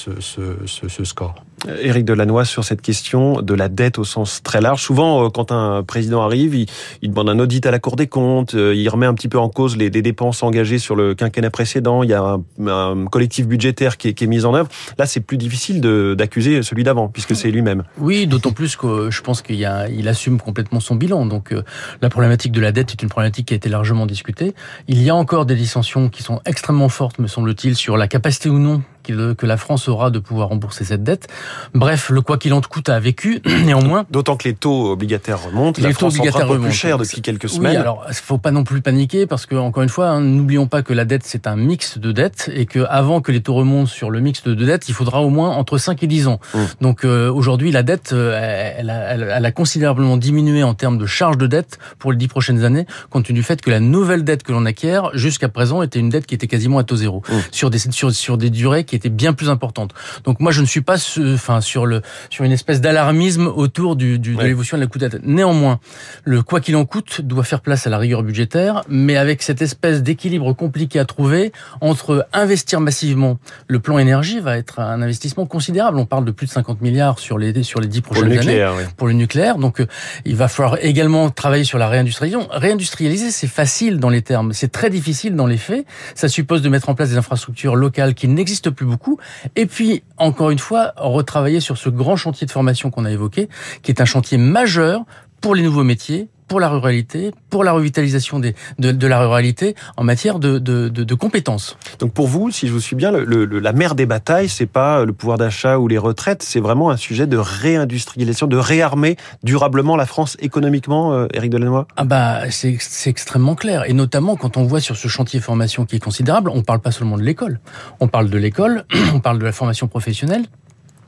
score. 1.03 1.44
Éric 1.81 2.05
Delannoy, 2.05 2.45
sur 2.45 2.63
cette 2.63 2.81
question 2.81 3.41
de 3.41 3.53
la 3.53 3.69
dette 3.69 3.97
au 3.97 4.03
sens 4.03 4.43
très 4.43 4.61
large. 4.61 4.81
Souvent, 4.81 5.25
euh, 5.25 5.29
quand 5.29 5.51
un 5.51 5.83
président 5.83 6.21
arrive, 6.23 6.55
il, 6.55 6.67
demande 7.09 7.29
un 7.29 7.39
audit 7.39 7.65
à 7.65 7.71
la 7.71 7.79
Cour 7.79 7.95
des 7.95 8.07
comptes, 8.07 8.55
euh, 8.55 8.75
il 8.75 8.87
remet 8.89 9.05
un 9.05 9.13
petit 9.13 9.27
peu 9.27 9.39
en 9.39 9.49
cause 9.49 9.77
les, 9.77 9.89
dépenses 9.89 10.43
engagées 10.43 10.77
sur 10.77 10.95
le 10.95 11.15
quinquennat 11.15 11.49
précédent, 11.49 12.03
il 12.03 12.09
y 12.09 12.13
a 12.13 12.37
un, 12.67 13.05
collectif 13.05 13.47
budgétaire 13.47 13.97
qui 13.97 14.09
est, 14.09 14.21
mis 14.27 14.45
en 14.45 14.53
œuvre. 14.53 14.69
Là, 14.97 15.05
c'est 15.05 15.21
plus 15.21 15.37
difficile 15.37 15.81
d'accuser 15.81 16.61
celui 16.63 16.83
d'avant, 16.83 17.07
puisque 17.07 17.35
c'est 17.35 17.49
lui-même. 17.49 17.83
Oui, 17.97 18.27
d'autant 18.27 18.51
plus 18.51 18.75
que 18.75 19.09
je 19.09 19.21
pense 19.21 19.41
qu'il 19.41 19.55
il 19.55 20.07
assume 20.07 20.39
complètement 20.39 20.79
son 20.79 20.95
bilan. 20.95 21.25
Donc, 21.25 21.51
euh, 21.51 21.63
la 22.01 22.09
problématique 22.09 22.51
de 22.51 22.61
la 22.61 22.71
dette 22.71 22.91
est 22.91 23.01
une 23.01 23.09
problématique 23.09 23.47
qui 23.47 23.53
a 23.53 23.57
été 23.57 23.69
largement 23.69 24.05
discutée. 24.05 24.53
Il 24.87 25.01
y 25.01 25.09
a 25.09 25.15
encore 25.15 25.45
des 25.45 25.55
dissensions 25.55 26.09
qui 26.09 26.23
sont 26.23 26.41
extrêmement 26.45 26.89
fortes, 26.89 27.19
me 27.19 27.27
semble-t-il, 27.27 27.75
sur 27.75 27.97
la 27.97 28.07
capacité 28.07 28.49
ou 28.49 28.59
non 28.59 28.83
que 29.05 29.45
la 29.45 29.57
France 29.57 29.87
aura 29.87 30.09
de 30.09 30.19
pouvoir 30.19 30.49
rembourser 30.49 30.85
cette 30.85 31.03
dette. 31.03 31.27
Bref, 31.73 32.09
le 32.09 32.21
quoi 32.21 32.37
qu'il 32.37 32.53
en 32.53 32.61
coûte 32.61 32.89
a 32.89 32.99
vécu, 32.99 33.41
néanmoins. 33.65 34.05
D'autant 34.09 34.37
que 34.37 34.47
les 34.47 34.55
taux 34.55 34.91
obligataires 34.91 35.43
remontent. 35.43 35.81
Les 35.81 35.87
la 35.87 35.93
taux 35.93 35.99
France 35.99 36.15
obligataires 36.15 36.47
remontent. 36.47 36.69
plus 36.69 36.75
cher 36.75 36.97
depuis 36.97 37.21
quelques 37.21 37.49
semaines. 37.49 37.73
Oui, 37.73 37.77
alors, 37.77 38.05
faut 38.11 38.37
pas 38.37 38.51
non 38.51 38.63
plus 38.63 38.81
paniquer 38.81 39.25
parce 39.27 39.45
que, 39.45 39.55
encore 39.55 39.83
une 39.83 39.89
fois, 39.89 40.09
hein, 40.09 40.21
n'oublions 40.21 40.67
pas 40.67 40.81
que 40.81 40.93
la 40.93 41.05
dette, 41.05 41.23
c'est 41.25 41.47
un 41.47 41.55
mix 41.55 41.97
de 41.97 42.11
dettes 42.11 42.49
et 42.53 42.65
que 42.65 42.79
avant 42.89 43.21
que 43.21 43.31
les 43.31 43.41
taux 43.41 43.53
remontent 43.53 43.89
sur 43.89 44.09
le 44.09 44.19
mix 44.19 44.43
de 44.43 44.53
dettes, 44.53 44.89
il 44.89 44.93
faudra 44.93 45.21
au 45.21 45.29
moins 45.29 45.51
entre 45.51 45.77
5 45.77 46.01
et 46.03 46.07
10 46.07 46.27
ans. 46.27 46.39
Mmh. 46.53 46.59
Donc, 46.81 47.05
euh, 47.05 47.31
aujourd'hui, 47.31 47.71
la 47.71 47.83
dette, 47.83 48.11
euh, 48.13 48.73
elle, 48.77 48.89
a, 48.89 49.13
elle, 49.13 49.45
a, 49.45 49.51
considérablement 49.51 50.17
diminué 50.17 50.63
en 50.63 50.73
termes 50.73 50.97
de 50.97 51.05
charge 51.05 51.37
de 51.37 51.47
dette 51.47 51.77
pour 51.99 52.11
les 52.11 52.17
10 52.17 52.27
prochaines 52.27 52.63
années, 52.63 52.85
compte 53.09 53.25
tenu 53.25 53.35
du 53.35 53.43
fait 53.43 53.61
que 53.61 53.69
la 53.69 53.79
nouvelle 53.79 54.23
dette 54.23 54.43
que 54.43 54.51
l'on 54.51 54.65
acquiert, 54.65 55.11
jusqu'à 55.13 55.49
présent, 55.49 55.83
était 55.83 55.99
une 55.99 56.09
dette 56.09 56.25
qui 56.25 56.35
était 56.35 56.47
quasiment 56.47 56.79
à 56.79 56.83
taux 56.83 56.95
zéro. 56.95 57.21
Mmh. 57.27 57.33
Sur 57.51 57.69
des, 57.69 57.79
sur, 57.79 58.11
sur 58.11 58.37
des 58.37 58.49
durées 58.49 58.85
qui 58.85 58.94
était 58.95 59.09
bien 59.09 59.33
plus 59.33 59.49
importante. 59.49 59.93
Donc 60.23 60.39
moi, 60.39 60.51
je 60.51 60.61
ne 60.61 60.65
suis 60.65 60.81
pas, 60.81 60.97
enfin, 61.33 61.61
sur 61.61 61.85
le 61.85 62.01
sur 62.29 62.43
une 62.45 62.51
espèce 62.51 62.81
d'alarmisme 62.81 63.47
autour 63.47 63.95
du, 63.95 64.19
du 64.19 64.35
de 64.35 64.41
l'évolution 64.41 64.77
de 64.77 64.81
la 64.81 64.87
coût 64.87 64.99
de 64.99 65.05
Néanmoins, 65.23 65.79
le 66.23 66.41
quoi 66.41 66.59
qu'il 66.59 66.75
en 66.75 66.85
coûte 66.85 67.21
doit 67.21 67.43
faire 67.43 67.61
place 67.61 67.85
à 67.87 67.89
la 67.89 67.97
rigueur 67.97 68.23
budgétaire, 68.23 68.83
mais 68.89 69.17
avec 69.17 69.41
cette 69.41 69.61
espèce 69.61 70.01
d'équilibre 70.01 70.53
compliqué 70.53 70.99
à 70.99 71.05
trouver 71.05 71.51
entre 71.81 72.27
investir 72.33 72.79
massivement. 72.79 73.37
Le 73.67 73.79
plan 73.79 73.99
énergie 73.99 74.39
va 74.39 74.57
être 74.57 74.79
un 74.79 75.01
investissement 75.01 75.45
considérable. 75.45 75.97
On 75.97 76.05
parle 76.05 76.25
de 76.25 76.31
plus 76.31 76.47
de 76.47 76.51
50 76.51 76.81
milliards 76.81 77.19
sur 77.19 77.37
les 77.37 77.63
sur 77.63 77.79
les 77.79 77.87
10 77.87 78.01
prochaines 78.01 78.37
années 78.37 78.65
pour 78.97 79.07
le 79.07 79.13
nucléaire. 79.13 79.57
Donc 79.57 79.79
euh, 79.79 79.87
il 80.25 80.35
va 80.35 80.47
falloir 80.47 80.77
également 80.83 81.29
travailler 81.29 81.63
sur 81.63 81.77
la 81.77 81.87
réindustrialisation. 81.87 82.47
Réindustrialiser, 82.51 83.31
c'est 83.31 83.47
facile 83.47 83.99
dans 83.99 84.09
les 84.09 84.21
termes, 84.21 84.53
c'est 84.53 84.71
très 84.71 84.89
difficile 84.89 85.35
dans 85.35 85.47
les 85.47 85.57
faits. 85.57 85.85
Ça 86.15 86.27
suppose 86.27 86.61
de 86.61 86.69
mettre 86.69 86.89
en 86.89 86.95
place 86.95 87.09
des 87.09 87.17
infrastructures 87.17 87.75
locales 87.75 88.13
qui 88.13 88.27
n'existent 88.27 88.71
plus 88.71 88.84
beaucoup. 88.85 89.17
Et 89.55 89.65
puis, 89.65 90.03
encore 90.17 90.51
une 90.51 90.59
fois, 90.59 90.93
retravailler 90.97 91.59
sur 91.59 91.77
ce 91.77 91.89
grand 91.89 92.15
chantier 92.15 92.47
de 92.47 92.51
formation 92.51 92.91
qu'on 92.91 93.05
a 93.05 93.11
évoqué, 93.11 93.49
qui 93.81 93.91
est 93.91 94.01
un 94.01 94.05
chantier 94.05 94.37
majeur 94.37 95.03
pour 95.41 95.55
les 95.55 95.63
nouveaux 95.63 95.83
métiers, 95.83 96.29
pour 96.47 96.59
la 96.59 96.69
ruralité, 96.69 97.31
pour 97.49 97.63
la 97.63 97.71
revitalisation 97.71 98.39
des, 98.39 98.55
de, 98.79 98.91
de 98.91 99.07
la 99.07 99.19
ruralité 99.19 99.75
en 99.97 100.03
matière 100.03 100.39
de, 100.39 100.59
de, 100.59 100.89
de, 100.89 101.15
compétences. 101.15 101.77
Donc 101.99 102.13
pour 102.13 102.27
vous, 102.27 102.51
si 102.51 102.67
je 102.67 102.73
vous 102.73 102.79
suis 102.79 102.95
bien, 102.95 103.11
le, 103.11 103.45
la 103.45 103.73
mère 103.73 103.95
des 103.95 104.05
batailles, 104.05 104.49
c'est 104.49 104.65
pas 104.65 105.05
le 105.05 105.13
pouvoir 105.13 105.37
d'achat 105.37 105.77
ou 105.77 105.87
les 105.87 105.97
retraites, 105.97 106.43
c'est 106.43 106.59
vraiment 106.59 106.89
un 106.89 106.97
sujet 106.97 107.27
de 107.27 107.37
réindustrialisation, 107.37 108.47
de 108.47 108.57
réarmer 108.57 109.17
durablement 109.43 109.95
la 109.95 110.05
France 110.05 110.37
économiquement, 110.39 111.13
euh, 111.13 111.27
Éric 111.33 111.51
Delannoy? 111.51 111.85
Ah 111.95 112.03
bah 112.03 112.49
c'est 112.51 112.77
extrêmement 113.05 113.55
clair, 113.55 113.89
et 113.89 113.93
notamment 113.93 114.35
quand 114.35 114.57
on 114.57 114.63
voit 114.63 114.81
sur 114.81 114.97
ce 114.97 115.07
chantier 115.07 115.39
formation 115.39 115.85
qui 115.85 115.95
est 115.95 115.99
considérable, 116.03 116.49
on 116.53 116.61
parle 116.61 116.79
pas 116.79 116.91
seulement 116.91 117.17
de 117.17 117.23
l'école, 117.23 117.59
on 117.99 118.07
parle 118.07 118.29
de 118.29 118.37
l'école, 118.37 118.85
on 119.13 119.19
parle 119.19 119.39
de 119.39 119.45
la 119.45 119.51
formation 119.51 119.87
professionnelle, 119.87 120.45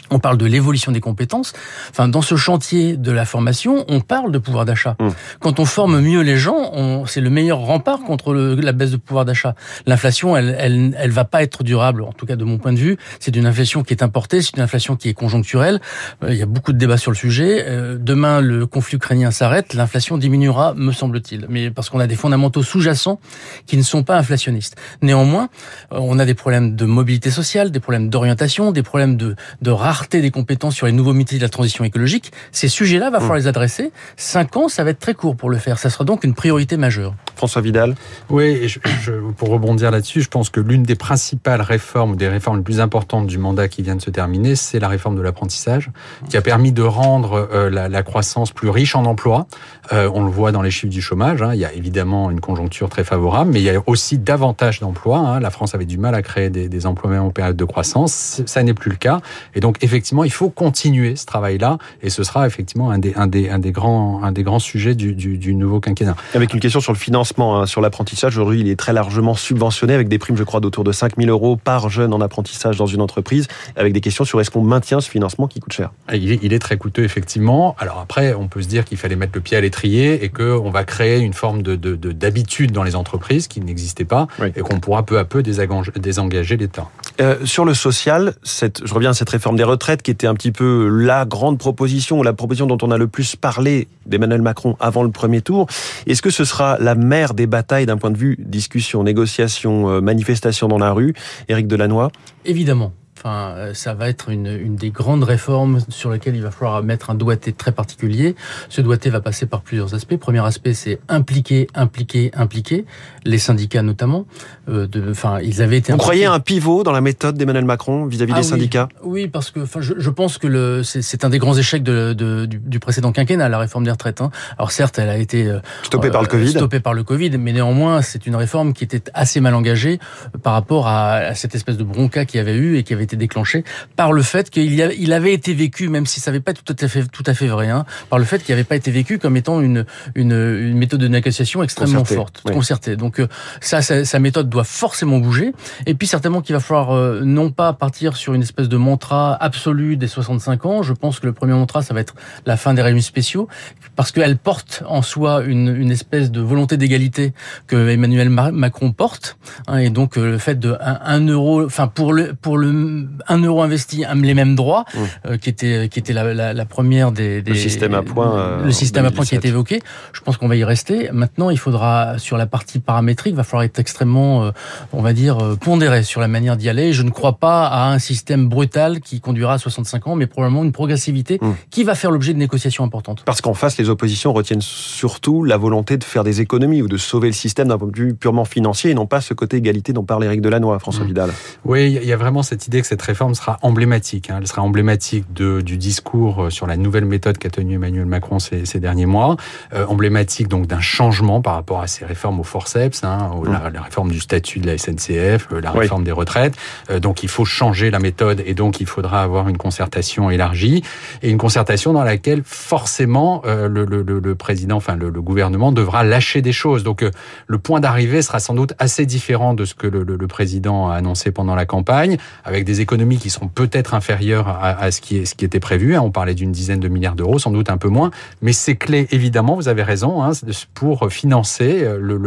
on 0.10 0.20
parle 0.20 0.38
de 0.38 0.46
l'évolution 0.46 0.92
des 0.92 1.02
compétences. 1.02 1.54
Enfin, 1.90 2.08
dans 2.08 2.22
ce 2.22 2.36
chantier 2.36 2.98
de 2.98 3.12
la 3.12 3.26
formation, 3.26 3.86
on 3.88 4.00
parle 4.00 4.32
de 4.32 4.38
pouvoir 4.38 4.66
d'achat. 4.66 4.96
Mmh. 5.00 5.10
Quand 5.40 5.60
on 5.60 5.66
forme 5.66 6.00
mieux 6.00 6.22
les 6.22 6.38
gens, 6.38 7.06
c'est 7.06 7.22
le 7.22 7.30
meilleur 7.30 7.60
rempart 7.60 8.00
contre 8.00 8.34
la 8.34 8.72
baisse 8.72 8.92
de 8.92 8.98
pouvoir 8.98 9.26
d'achat. 9.26 9.56
L'inflation, 9.86 10.38
elle, 10.38 10.56
elle, 10.60 10.96
elle 10.98 11.12
va 11.12 11.26
pas 11.26 11.44
être 11.44 11.64
durable. 11.64 12.04
En 12.04 12.14
tout 12.14 12.26
cas, 12.26 12.36
de 12.36 12.44
mon 12.44 12.58
point 12.58 12.74
de 12.74 12.78
vue, 12.78 12.98
c'est 13.20 13.36
une 13.36 13.46
inflation 13.46 13.84
qui 13.84 13.94
est 13.94 14.04
importée, 14.04 14.42
c'est 14.42 14.56
une 14.56 14.64
inflation 14.64 14.96
qui 14.96 15.10
est 15.10 15.14
conjoncturelle. 15.14 15.82
Euh, 16.24 16.32
il 16.32 16.38
y 16.38 16.42
a 16.42 16.46
beaucoup 16.46 16.74
de 16.74 16.78
débats 16.78 16.98
sur 16.98 17.12
le 17.12 17.18
sujet. 17.18 17.66
Euh, 17.68 17.98
demain, 18.00 18.42
le 18.42 18.66
conflit 18.66 18.98
ukrainien 18.98 19.32
s'arrête, 19.32 19.74
l'inflation 19.74 20.18
diminuera, 20.18 20.74
me 20.74 20.92
semble-t-il. 20.92 21.46
Mais 21.50 21.70
parce 21.72 21.90
qu'on 21.90 22.00
a 22.00 22.08
des 22.08 22.16
fondamentaux 22.16 22.64
sous-jacents 22.64 23.20
qui 23.66 23.78
ne 23.78 23.84
sont 23.84 24.04
pas 24.04 24.18
inflationnistes. 24.18 24.76
Néanmoins, 25.02 25.50
euh, 25.92 25.98
on 26.00 26.20
a 26.20 26.26
des 26.26 26.34
problèmes 26.34 26.76
de 26.76 26.86
mobilité 26.86 27.32
sociale, 27.32 27.72
des 27.72 27.80
problèmes 27.80 28.10
d'orientation, 28.10 28.72
des 28.72 28.84
problèmes 28.84 29.18
de, 29.18 29.36
de 29.62 29.72
des 30.12 30.31
compétences 30.31 30.75
sur 30.75 30.86
les 30.86 30.92
nouveaux 30.92 31.13
métiers 31.13 31.38
de 31.38 31.44
la 31.44 31.50
transition 31.50 31.84
écologique, 31.84 32.31
ces 32.51 32.68
sujets-là, 32.68 33.10
va 33.10 33.19
falloir 33.19 33.38
mm. 33.38 33.42
les 33.42 33.48
adresser. 33.48 33.92
Cinq 34.18 34.57
ans, 34.57 34.68
ça 34.68 34.84
va 34.84 34.89
être 34.89 35.00
très 35.00 35.13
court 35.13 35.36
pour 35.36 35.50
le 35.50 35.57
faire. 35.57 35.80
Ça 35.80 35.89
sera 35.89 36.04
donc 36.04 36.24
une 36.24 36.34
priorité 36.34 36.78
majeure. 36.78 37.16
François 37.36 37.62
Vidal 37.62 37.95
Oui, 38.30 38.68
je, 38.68 39.12
pour 39.38 39.50
rebondir 39.50 39.92
là-dessus, 39.92 40.22
je 40.22 40.28
pense 40.28 40.50
que 40.50 40.60
l'une 40.60 40.84
des 40.84 40.95
principales 40.95 41.62
réformes, 41.62 42.16
des 42.16 42.28
réformes 42.28 42.57
les 42.57 42.63
plus 42.63 42.80
importantes 42.80 43.28
du 43.28 43.38
mandat 43.38 43.68
qui 43.68 43.81
vient 43.81 43.95
de 43.95 44.01
se 44.01 44.10
terminer, 44.10 44.56
c'est 44.56 44.80
la 44.80 44.88
réforme 44.88 45.16
de 45.16 45.22
l'apprentissage, 45.22 45.92
qui 46.30 46.36
a 46.36 46.42
permis 46.42 46.72
de 46.72 46.81
rendre 46.81 47.48
euh, 47.54 47.69
la, 47.69 48.04
croissance 48.04 48.51
plus 48.51 48.69
riche 48.69 48.95
en 48.95 49.06
emplois. 49.06 49.48
Euh, 49.94 50.10
on 50.13 50.24
le 50.24 50.31
voit 50.31 50.51
dans 50.51 50.62
les 50.62 50.72
chiffres 50.72 50.92
du 50.92 51.01
chômage. 51.01 51.42
Hein. 51.42 51.54
il 51.54 51.60
y 51.60 51.66
a 51.66 51.74
évidemment 51.74 52.31
une 52.31 52.39
conjoncture 52.39 52.89
très 52.89 53.04
favorable, 53.04 53.51
mais 53.51 53.60
il 53.60 53.63
y 53.63 53.69
a 53.69 53.81
aussi 53.86 54.18
davantage 54.18 54.80
d'emplois. 54.80 55.19
Hein. 55.19 55.39
La 55.39 55.50
France 55.50 55.75
avait 55.75 55.86
du 55.86 55.98
mal 55.98 56.16
à 56.16 56.22
créer 56.22 56.50
des, 56.50 56.69
des 56.69 56.86
emplois 56.86 57.10
même 57.10 57.24
en 57.24 57.31
période 57.31 57.56
de 57.56 57.66
croissance. 57.66 58.42
Ça 58.45 58.63
n'est 58.63 58.74
plus 58.74 58.92
le 58.92 58.98
cas. 58.98 59.22
Et 59.56 59.60
donc, 59.60 59.76
effectivement, 59.81 60.24
il 60.24 60.31
faut 60.31 60.50
continuer 60.50 61.15
ce 61.15 61.25
travail-là, 61.25 61.77
et 62.01 62.09
ce 62.09 62.24
sera 62.24 62.47
effectivement 62.47 62.91
un 62.91 63.00
des, 63.00 63.13
un 63.15 63.27
des, 63.27 63.50
un 63.50 63.59
des, 63.59 63.71
grands, 63.71 64.24
un 64.24 64.31
des 64.31 64.44
grands 64.44 64.59
sujets 64.59 64.95
du, 64.95 65.13
du, 65.13 65.38
du 65.38 65.56
nouveau 65.56 65.79
quinquennat. 65.79 66.15
Avec 66.33 66.53
une 66.53 66.60
question 66.60 66.79
sur 66.79 66.93
le 66.93 66.98
financement, 66.98 67.60
hein, 67.60 67.65
sur 67.65 67.81
l'apprentissage, 67.81 68.38
aujourd'hui, 68.38 68.62
il 68.62 68.69
est 68.69 68.75
très 68.75 68.93
largement 68.93 69.36
subventionné 69.36 69.93
avec 69.93 70.07
des 70.07 70.17
primes, 70.17 70.38
je 70.38 70.43
crois, 70.43 70.60
d'autour 70.60 70.84
de 70.84 70.91
5 70.91 71.17
000 71.17 71.29
euros 71.29 71.55
par 71.55 71.89
jeune 71.89 72.13
en 72.13 72.22
apprentissage 72.22 72.77
dans 72.77 72.86
une 72.86 73.01
entreprise, 73.01 73.48
avec 73.75 73.93
des 73.93 74.01
questions 74.01 74.25
sur 74.25 74.39
est-ce 74.41 74.51
qu'on 74.51 74.63
maintient 74.63 75.01
ce 75.01 75.10
financement 75.10 75.48
qui 75.48 75.60
coûte 75.60 75.74
cher 75.74 75.91
il 76.13 76.31
est, 76.31 76.39
il 76.41 76.53
est, 76.53 76.60
très 76.60 76.77
coûteux, 76.77 77.03
effectivement. 77.03 77.75
Alors 77.79 78.00
après, 78.00 78.34
on 78.34 78.48
peut 78.48 78.62
se 78.62 78.67
dire 78.67 78.86
qu'il 78.86 78.98
fallait 78.98 79.15
mettre 79.15 79.34
le 79.36 79.41
pied 79.41 79.57
à 79.57 79.62
l'étrier 79.62 80.24
et 80.24 80.29
qu'on 80.29 80.69
va 80.69 80.84
créer 80.84 81.19
une 81.19 81.34
forme 81.34 81.62
de, 81.62 81.75
d'habitude 81.75 82.72
dans 82.72 82.84
les 82.84 82.96
entreprises 82.96 83.48
qui 83.48 83.62
n'existait 83.62 84.05
pas 84.05 84.27
et 84.55 84.62
qu'on 84.62 84.79
pourra 84.79 85.03
peu 85.03 85.19
à 85.19 85.25
peu 85.25 85.43
désengager 85.43 86.57
l'État. 86.57 86.89
Euh, 87.19 87.45
sur 87.45 87.65
le 87.65 87.74
social, 87.74 88.36
cette, 88.43 88.86
je 88.86 88.93
reviens 88.93 89.09
à 89.09 89.13
cette 89.13 89.29
réforme 89.29 89.55
des 89.55 89.63
retraites, 89.63 90.03
qui 90.03 90.12
était 90.12 90.27
un 90.27 90.36
petit 90.36 90.51
peu 90.51 90.88
la 90.88 91.25
grande 91.25 91.57
proposition, 91.57 92.21
la 92.21 92.33
proposition 92.33 92.67
dont 92.67 92.77
on 92.81 92.91
a 92.91 92.97
le 92.97 93.07
plus 93.07 93.36
parlé 93.36 93.88
d'Emmanuel 94.05 94.41
Macron 94.41 94.77
avant 94.79 95.03
le 95.03 95.09
premier 95.09 95.41
tour. 95.41 95.67
Est-ce 96.05 96.21
que 96.21 96.29
ce 96.29 96.45
sera 96.45 96.77
la 96.79 96.95
mère 96.95 97.33
des 97.33 97.47
batailles 97.47 97.88
d'un 97.88 97.97
point 97.97 98.12
de 98.12 98.17
vue 98.17 98.38
discussion, 98.39 99.03
négociation, 99.03 99.89
euh, 99.89 100.01
manifestation 100.01 100.67
dans 100.67 100.77
la 100.77 100.91
rue? 100.91 101.15
Éric 101.50 101.67
Delannoy? 101.67 102.09
Évidemment. 102.45 102.93
Enfin, 103.17 103.55
euh, 103.55 103.74
ça 103.74 103.95
va 103.95 104.09
être 104.09 104.29
une, 104.29 104.45
une, 104.45 104.75
des 104.75 104.91
grandes 104.91 105.24
réformes 105.24 105.79
sur 105.89 106.12
lesquelles 106.12 106.36
il 106.36 106.43
va 106.43 106.51
falloir 106.51 106.83
mettre 106.83 107.09
un 107.09 107.15
doigté 107.15 107.51
très 107.51 107.71
particulier. 107.71 108.36
Ce 108.69 108.79
doigté 108.79 109.09
va 109.09 109.21
passer 109.21 109.47
par 109.47 109.62
plusieurs 109.62 109.95
aspects. 109.95 110.17
Premier 110.17 110.45
aspect, 110.45 110.74
c'est 110.74 111.00
impliquer, 111.09 111.67
impliquer, 111.74 112.29
impliquer 112.36 112.86
les 113.25 113.39
syndicats 113.39 113.81
notamment. 113.81 114.27
Euh, 114.69 114.86
de, 114.86 115.09
enfin, 115.09 115.39
ils 115.41 115.63
avaient 115.63 115.77
été. 115.77 115.91
Vous 115.91 115.97
croyez 115.97 116.25
un 116.25 116.39
pivot 116.39 116.83
dans 116.83 116.91
la 116.91 117.01
méthode 117.01 117.38
d'Emmanuel 117.38 117.65
Macron 117.65 118.05
vis-à-vis 118.05 118.33
des 118.33 118.39
ah 118.39 118.43
syndicats? 118.43 118.88
Oui, 119.01 119.27
parce 119.27 119.50
que, 119.50 119.62
enfin, 119.62 119.81
je, 119.81 119.95
je 119.97 120.09
pense 120.12 120.38
que 120.38 120.83
c'est, 120.83 121.25
un 121.25 121.29
des 121.29 121.39
grands 121.39 121.57
échecs 121.57 121.83
de, 121.83 122.13
de, 122.13 122.45
du, 122.45 122.59
du, 122.59 122.79
précédent 122.79 123.12
quinquennat, 123.12 123.50
la 123.50 123.57
réforme 123.57 123.83
des 123.83 123.91
retraites. 123.91 124.21
Hein. 124.21 124.29
Alors 124.59 124.71
certes, 124.71 125.00
elle 125.00 125.09
a 125.09 125.17
été 125.17 125.47
euh, 125.47 125.59
stoppée 125.81 126.12
par 126.12 126.21
le 126.21 126.27
Covid. 126.27 126.50
Stoppée 126.50 126.79
par 126.79 126.93
le 126.93 127.03
Covid, 127.03 127.31
mais 127.39 127.53
néanmoins, 127.53 128.03
c'est 128.03 128.27
une 128.27 128.36
réforme 128.36 128.74
qui 128.74 128.83
était 128.83 129.01
assez 129.15 129.39
mal 129.39 129.55
engagée 129.55 130.00
par 130.43 130.53
rapport 130.53 130.88
à, 130.88 131.13
à 131.13 131.33
cette 131.33 131.55
espèce 131.55 131.77
de 131.77 131.83
bronca 131.83 132.25
qu'il 132.25 132.38
y 132.38 132.41
avait 132.41 132.55
eu 132.55 132.77
et 132.77 132.83
qui 132.83 132.93
avait 132.93 133.07
été 133.08 133.16
déclenché 133.16 133.64
par 133.96 134.14
le 134.14 134.22
fait 134.22 134.50
qu'il 134.50 134.74
il 134.74 135.14
avait 135.14 135.34
été 135.34 135.54
vécu, 135.54 135.90
même 135.90 136.06
si 136.06 136.20
ça 136.20 136.32
n'avait 136.32 136.42
pas 136.42 136.54
tout 136.54 136.76
à 136.80 136.88
fait, 136.88 137.06
tout 137.08 137.24
à 137.26 137.34
fait 137.34 137.48
vrai, 137.48 137.70
hein, 137.70 137.86
par 138.10 138.20
le 138.20 138.26
fait 138.26 138.44
qu'il 138.44 138.54
n'avait 138.54 138.64
pas 138.64 138.76
été 138.76 138.92
vécu 138.92 139.18
comme 139.18 139.38
étant 139.38 139.62
une, 139.62 139.86
une, 140.16 140.34
une 140.34 140.78
méthode 140.78 141.00
de 141.00 141.08
négociation 141.08 141.64
extrêmement 141.64 142.04
forte, 142.04 142.42
concertée. 142.42 142.96
Donc 142.96 143.20
euh, 143.20 143.28
ça, 143.62 143.82
sa 143.82 144.20
méthode 144.20 144.50
doit 144.50 144.64
forcément 144.64 145.20
bouger. 145.20 145.54
Et 145.86 145.94
puis 145.94 146.08
certainement 146.08 146.42
qu'il 146.42 146.54
va 146.54 146.60
falloir 146.60 146.92
euh, 146.92 147.22
non 147.24 147.52
pas 147.52 147.74
partir 147.74 148.18
sur 148.18 148.34
une 148.34 148.42
espèce 148.42 148.70
de 148.70 148.78
mantra 148.78 149.36
absolu 149.42 149.98
des 149.98 150.08
65 150.08 150.66
ans. 150.66 150.84
Je 150.84 150.94
pense 150.94 151.20
que 151.20 151.26
le 151.26 151.34
premier 151.34 151.54
mantra, 151.54 151.82
ça 151.82 151.94
va 151.94 152.02
être 152.02 152.16
la 152.46 152.58
fin 152.58 152.74
des 152.74 152.82
régimes 152.82 153.02
spéciaux, 153.02 153.48
parce 153.96 154.12
qu'elle 154.12 154.38
porte 154.38 154.84
en 154.88 155.02
soi 155.02 155.44
une, 155.44 155.76
une 155.76 155.92
espèce 155.92 156.32
de 156.32 156.42
volonté 156.42 156.78
d'égalité 156.78 157.34
que 157.68 157.90
Emmanuel 157.90 158.30
Macron 158.30 158.92
porte, 158.92 159.38
hein, 159.68 159.78
et 159.78 159.90
donc 159.90 160.18
euh, 160.18 160.32
le 160.32 160.38
fait 160.38 160.60
de 160.60 160.76
1 160.82 161.28
euro, 161.28 161.66
enfin 161.66 161.88
pour 161.88 162.14
le 162.14 162.34
pour 162.34 162.58
le 162.58 162.97
1 163.27 163.38
euro 163.44 163.62
investi, 163.62 164.04
les 164.16 164.34
mêmes 164.34 164.56
droits, 164.56 164.86
mmh. 164.94 165.38
qui 165.38 165.50
était 165.50 165.89
qui 165.89 166.00
était 166.00 166.13
la, 166.13 166.34
la, 166.34 166.54
la 166.54 166.66
première 166.66 167.12
des, 167.12 167.42
des, 167.42 167.51
le 167.51 167.58
système 167.58 167.94
à 167.94 168.01
points, 168.01 168.63
le 168.63 168.72
système 168.72 169.06
à 169.06 169.12
points 169.12 169.25
qui 169.25 169.36
a 169.36 169.38
été 169.38 169.50
évoqué. 169.50 169.82
Je 170.13 170.22
pense 170.22 170.38
qu'on 170.38 170.48
va 170.48 170.56
y 170.56 170.63
rester. 170.63 171.10
Maintenant, 171.12 171.50
il 171.50 171.60
faudra 171.60 172.18
sur 172.18 172.38
la 172.38 172.46
partie 172.46 172.80
paramétrique, 172.80 173.36
va 173.36 173.44
falloir 173.44 173.63
être 173.63 173.80
extrêmement, 173.80 174.51
on 174.94 175.01
va 175.01 175.13
dire, 175.13 175.38
pondéré 175.62 176.04
sur 176.04 176.22
la 176.22 176.27
manière 176.27 176.58
d'y 176.58 176.70
aller. 176.70 176.94
Je 176.94 177.04
ne 177.04 177.10
crois 177.10 177.38
pas 177.38 177.68
à 177.68 177.92
un 177.92 178.00
système 178.00 178.48
brutal 178.48 179.00
qui 179.00 179.22
conduira 179.22 179.54
à 179.54 179.58
65 179.58 180.08
ans, 180.08 180.16
mais 180.16 180.27
probablement 180.27 180.63
une 180.63 180.72
progressivité 180.72 181.39
mmh. 181.42 181.51
qui 181.70 181.84
va 181.84 181.96
faire 181.96 182.12
l'objet 182.12 182.34
de 182.34 182.39
négociations 182.39 182.84
importantes. 182.84 183.24
Parce 183.25 183.42
qu'en 183.42 183.54
face, 183.54 183.77
les 183.77 183.89
oppositions 183.89 184.34
retiennent 184.34 184.62
surtout 184.62 185.44
la 185.44 185.58
volonté 185.58 185.98
de 185.98 186.04
faire 186.04 186.24
des 186.24 186.42
économies 186.42 186.82
ou 186.82 186.88
de 186.88 186.98
sauver 186.98 187.27
le 187.27 187.34
système 187.34 187.68
d'un 187.68 187.77
point 187.77 187.88
de 187.88 187.98
vue 187.98 188.13
purement 188.13 188.46
financier 188.46 188.92
et 188.92 188.94
non 188.94 189.06
pas 189.06 189.22
ce 189.22 189.34
côté 189.34 189.58
égalité 189.58 189.94
dont 189.94 190.04
parle 190.04 190.24
Éric 190.24 190.42
Delannoy, 190.42 190.80
François 190.80 191.04
mmh. 191.04 191.08
Vidal. 191.08 191.30
Oui, 191.66 191.94
il 192.01 192.08
y 192.08 192.13
a 192.13 192.18
vraiment 192.18 192.44
cette 192.44 192.68
idée 192.68 192.77
que 192.88 192.89
cette 192.89 193.01
réforme 193.01 193.36
sera 193.36 193.60
emblématique. 193.62 194.29
Hein. 194.29 194.38
Elle 194.39 194.48
sera 194.48 194.62
emblématique 194.62 195.34
de, 195.34 195.62
du 195.62 195.77
discours 195.77 196.46
euh, 196.46 196.50
sur 196.50 196.67
la 196.67 196.77
nouvelle 196.77 197.06
méthode 197.06 197.38
qu'a 197.38 197.50
tenu 197.50 197.75
Emmanuel 197.75 198.06
Macron 198.06 198.39
ces, 198.39 198.65
ces 198.65 198.79
derniers 198.79 199.06
mois, 199.06 199.36
euh, 199.74 199.86
emblématique 199.88 200.48
donc 200.48 200.67
d'un 200.67 200.79
changement 200.79 201.41
par 201.41 201.56
rapport 201.56 201.82
à 201.82 201.88
ces 201.88 202.06
réformes 202.06 202.39
au 202.39 202.44
forceps, 202.44 203.03
hein, 203.03 203.32
mmh. 203.44 203.51
la, 203.74 203.82
réforme 203.82 204.12
du 204.12 204.20
statut 204.20 204.60
de 204.60 204.67
la 204.67 204.77
SNCF, 204.77 205.48
euh, 205.51 205.62
la 205.62 205.72
réforme 205.72 206.03
des 206.03 206.12
retraites. 206.12 206.56
Euh, 206.89 207.00
donc 207.00 207.24
il 207.24 207.29
faut 207.29 207.46
changer 207.46 207.91
la 207.91 208.00
méthode 208.00 208.41
et 208.46 208.53
donc 208.53 208.79
il 208.79 208.88
faudra 208.88 209.24
avoir 209.24 209.50
une 209.50 209.58
concertation 209.58 210.29
élargie 210.29 210.84
et 211.22 211.29
une 211.29 211.38
concertation 211.38 211.94
dans 211.94 212.03
laquelle 212.03 212.41
forcément 212.46 213.41
euh, 213.46 213.67
le, 213.67 213.86
le, 213.86 214.03
le, 214.03 214.36
président, 214.36 214.77
enfin 214.77 214.96
le, 214.96 215.12
gouvernement 215.12 215.72
devra 215.72 216.03
lâcher 216.03 216.41
des 216.41 216.51
choses. 216.51 216.84
Donc 216.84 217.03
le 217.48 217.58
point 217.58 217.79
d'arrivée 217.79 218.22
sera 218.22 218.39
sans 218.39 218.53
doute 218.53 218.74
assez 218.79 219.06
différent 219.06 219.53
de 219.53 219.65
ce 219.65 219.74
que 219.74 219.88
le, 219.88 220.27
président 220.27 220.89
a 220.89 220.96
annoncé 220.96 221.32
pendant 221.32 221.56
la 221.56 221.65
campagne, 221.65 222.17
avec 222.44 222.65
des 222.65 222.76
économies 222.81 223.17
qui 223.17 223.29
seront 223.29 223.48
peut-être 223.48 223.93
inférieures 223.93 224.48
à, 224.48 224.79
à, 224.79 224.91
ce, 224.91 225.01
qui 225.01 225.17
est, 225.17 225.25
ce 225.25 225.36
qui 225.36 225.46
était 225.46 225.60
prévu. 225.60 225.96
Hein. 225.96 226.01
On 226.01 226.12
parlait 226.12 226.36
d'une 226.36 226.51
dizaine 226.51 226.79
de 226.79 226.88
milliards 226.88 227.15
d'euros, 227.15 227.39
sans 227.39 227.51
doute 227.51 227.69
un 227.69 227.77
peu 227.77 227.89
moins, 227.89 228.12
mais 228.41 228.53
c'est 228.53 228.75
clé 228.75 229.07
évidemment, 229.12 229.55
vous 229.55 229.67
avez 229.67 229.84
raison, 229.84 230.24
hein, 230.24 230.31
pour 230.74 231.12
financer 231.12 231.86
le, 232.00 232.17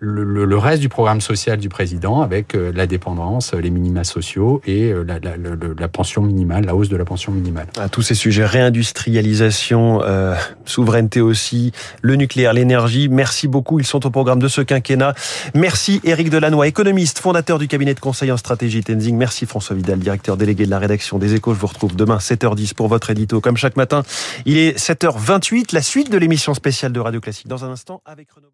le, 0.00 0.44
le, 0.44 0.58
reste 0.58 0.80
du 0.80 0.88
programme 0.88 1.20
social 1.20 1.58
du 1.58 1.68
président 1.68 2.22
avec 2.22 2.54
la 2.54 2.86
dépendance, 2.86 3.54
les 3.54 3.70
minima 3.70 4.04
sociaux 4.04 4.60
et 4.66 4.92
la, 4.92 5.18
la, 5.18 5.36
la 5.78 5.88
pension 5.88 6.22
minimale, 6.22 6.64
la 6.64 6.74
hausse 6.74 6.88
de 6.88 6.96
la 6.96 7.04
pension 7.04 7.32
minimale. 7.32 7.66
À 7.78 7.88
tous 7.88 8.02
ces 8.02 8.14
sujets, 8.14 8.44
réindustrialisation, 8.44 10.02
euh, 10.02 10.34
souveraineté 10.64 11.20
aussi, 11.20 11.72
le 12.02 12.16
nucléaire, 12.16 12.52
l'énergie. 12.52 13.08
Merci 13.08 13.48
beaucoup. 13.48 13.80
Ils 13.80 13.86
sont 13.86 14.04
au 14.06 14.10
programme 14.10 14.40
de 14.40 14.48
ce 14.48 14.60
quinquennat. 14.60 15.14
Merci 15.54 16.00
Éric 16.04 16.30
Delannoy, 16.30 16.68
économiste, 16.68 17.18
fondateur 17.18 17.58
du 17.58 17.68
cabinet 17.68 17.94
de 17.94 18.00
conseil 18.00 18.32
en 18.32 18.36
stratégie 18.36 18.82
Tenzing. 18.82 19.16
Merci 19.16 19.46
François 19.46 19.76
Vidal, 19.76 19.97
directeur 20.00 20.36
délégué 20.36 20.64
de 20.66 20.70
la 20.70 20.78
rédaction 20.78 21.18
des 21.18 21.34
Échos. 21.34 21.54
Je 21.54 21.58
vous 21.58 21.66
retrouve 21.66 21.96
demain 21.96 22.18
7h10 22.18 22.74
pour 22.74 22.88
votre 22.88 23.10
édito. 23.10 23.40
Comme 23.40 23.56
chaque 23.56 23.76
matin, 23.76 24.02
il 24.46 24.56
est 24.56 24.78
7h28. 24.78 25.74
La 25.74 25.82
suite 25.82 26.10
de 26.10 26.18
l'émission 26.18 26.54
spéciale 26.54 26.92
de 26.92 27.00
Radio 27.00 27.20
Classique 27.20 27.48
dans 27.48 27.64
un 27.64 27.70
instant 27.70 28.02
avec 28.04 28.30
Renaud. 28.30 28.48